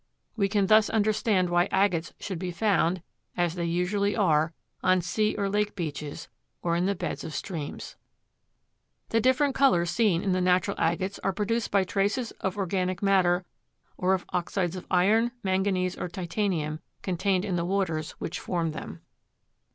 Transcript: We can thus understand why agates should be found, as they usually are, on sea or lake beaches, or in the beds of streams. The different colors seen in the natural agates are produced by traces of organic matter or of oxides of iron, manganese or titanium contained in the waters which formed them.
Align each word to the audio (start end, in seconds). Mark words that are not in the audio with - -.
We 0.35 0.49
can 0.49 0.65
thus 0.65 0.89
understand 0.89 1.51
why 1.51 1.67
agates 1.71 2.11
should 2.19 2.39
be 2.39 2.49
found, 2.49 3.03
as 3.37 3.53
they 3.53 3.65
usually 3.65 4.15
are, 4.15 4.51
on 4.81 4.99
sea 5.01 5.35
or 5.37 5.47
lake 5.47 5.75
beaches, 5.75 6.27
or 6.63 6.75
in 6.75 6.87
the 6.87 6.95
beds 6.95 7.23
of 7.23 7.35
streams. 7.35 7.97
The 9.09 9.21
different 9.21 9.53
colors 9.53 9.91
seen 9.91 10.23
in 10.23 10.31
the 10.31 10.41
natural 10.41 10.75
agates 10.79 11.19
are 11.19 11.33
produced 11.33 11.69
by 11.69 11.83
traces 11.83 12.31
of 12.41 12.57
organic 12.57 13.03
matter 13.03 13.45
or 13.95 14.15
of 14.15 14.25
oxides 14.29 14.75
of 14.75 14.87
iron, 14.89 15.33
manganese 15.43 15.95
or 15.95 16.07
titanium 16.07 16.79
contained 17.03 17.45
in 17.45 17.55
the 17.55 17.63
waters 17.63 18.13
which 18.13 18.39
formed 18.39 18.73
them. 18.73 19.01